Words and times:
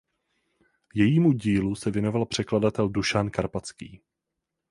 Jejímu 0.95 1.31
dílu 1.31 1.75
se 1.75 1.91
věnoval 1.91 2.25
překladatel 2.25 2.89
Dušan 2.89 3.29
Karpatský. 3.29 4.01